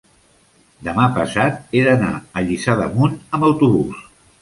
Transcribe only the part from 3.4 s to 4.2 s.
autobús.